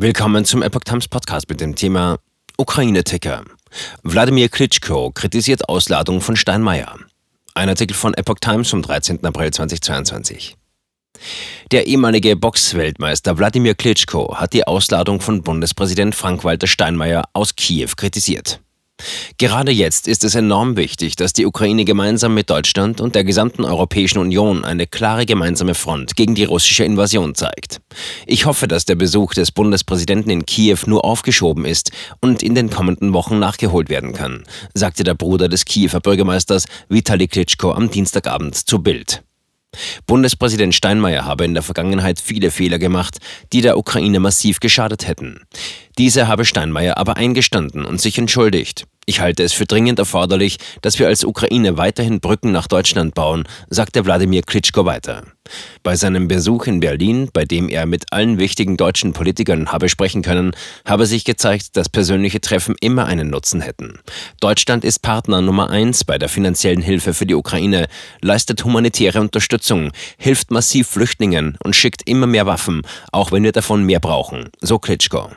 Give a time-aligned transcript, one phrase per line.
[0.00, 2.20] Willkommen zum Epoch Times Podcast mit dem Thema
[2.56, 3.42] Ukraine-Ticker.
[4.04, 6.94] Wladimir Klitschko kritisiert Ausladung von Steinmeier.
[7.54, 9.24] Ein Artikel von Epoch Times vom 13.
[9.24, 10.54] April 2022.
[11.72, 18.60] Der ehemalige Boxweltmeister Wladimir Klitschko hat die Ausladung von Bundespräsident Frank-Walter Steinmeier aus Kiew kritisiert.
[19.38, 23.64] Gerade jetzt ist es enorm wichtig, dass die Ukraine gemeinsam mit Deutschland und der gesamten
[23.64, 27.80] Europäischen Union eine klare gemeinsame Front gegen die russische Invasion zeigt.
[28.26, 32.70] Ich hoffe, dass der Besuch des Bundespräsidenten in Kiew nur aufgeschoben ist und in den
[32.70, 38.56] kommenden Wochen nachgeholt werden kann, sagte der Bruder des Kiewer Bürgermeisters Vitali Klitschko am Dienstagabend
[38.56, 39.22] zu Bild.
[40.06, 43.18] Bundespräsident Steinmeier habe in der Vergangenheit viele Fehler gemacht,
[43.52, 45.42] die der Ukraine massiv geschadet hätten.
[45.98, 48.86] Diese habe Steinmeier aber eingestanden und sich entschuldigt.
[49.08, 53.44] Ich halte es für dringend erforderlich, dass wir als Ukraine weiterhin Brücken nach Deutschland bauen,
[53.70, 55.22] sagte Wladimir Klitschko weiter.
[55.82, 60.20] Bei seinem Besuch in Berlin, bei dem er mit allen wichtigen deutschen Politikern habe sprechen
[60.20, 63.98] können, habe sich gezeigt, dass persönliche Treffen immer einen Nutzen hätten.
[64.40, 67.86] Deutschland ist Partner Nummer eins bei der finanziellen Hilfe für die Ukraine,
[68.20, 73.84] leistet humanitäre Unterstützung, hilft massiv Flüchtlingen und schickt immer mehr Waffen, auch wenn wir davon
[73.84, 75.30] mehr brauchen, so Klitschko.